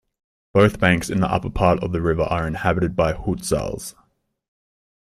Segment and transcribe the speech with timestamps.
[0.51, 3.93] Both banks in the upper part of the river are inhabited by Hutsuls.